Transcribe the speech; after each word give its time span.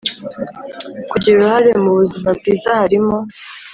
Kugira 1.11 1.35
uruhare 1.37 1.71
m 1.81 1.85
ubuzima 1.91 2.29
bwiza 2.37 2.69
halimo 2.79 3.17